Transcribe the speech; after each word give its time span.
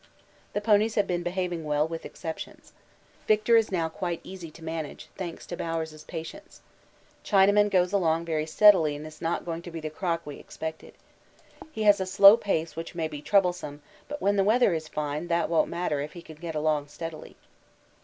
The 0.53 0.61
ponies 0.61 0.95
have 0.95 1.05
been 1.05 1.21
behaving 1.21 1.63
well, 1.63 1.87
with 1.87 2.07
exceptions. 2.07 2.73
Victor 3.27 3.55
is 3.55 3.71
now 3.71 3.87
quite 3.87 4.19
easy 4.23 4.49
to 4.49 4.63
manage, 4.63 5.09
thanks 5.15 5.45
to 5.45 5.55
Bowers' 5.55 6.03
patience. 6.05 6.59
Chinaman 7.23 7.69
goes 7.69 7.93
along 7.93 8.25
very 8.25 8.47
steadily 8.47 8.95
and 8.95 9.05
is 9.05 9.21
not 9.21 9.45
going 9.45 9.61
to 9.61 9.69
be 9.69 9.79
the 9.79 9.91
crock 9.91 10.23
we 10.25 10.37
expected. 10.37 10.95
He 11.71 11.83
has 11.83 11.99
a 12.01 12.07
slow 12.07 12.35
pace 12.35 12.75
which 12.75 12.95
may 12.95 13.07
be 13.07 13.21
troublesome, 13.21 13.83
but 14.07 14.19
when 14.23 14.37
the 14.37 14.43
weather 14.43 14.73
is 14.73 14.87
fine 14.87 15.27
that 15.27 15.49
won't 15.51 15.69
matter 15.69 15.99
if 15.99 16.13
he 16.13 16.23
can 16.23 16.37
get 16.37 16.55
along 16.55 16.87
steadily. 16.87 17.35